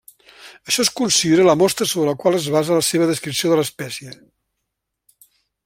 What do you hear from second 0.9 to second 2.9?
considera la mostra sobre la qual es basa la